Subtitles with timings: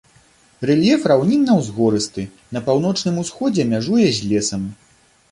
[0.67, 2.23] Рэльеф раўнінна-ўзгорысты,
[2.57, 4.65] на паўночным усходзе мяжуе з лесам.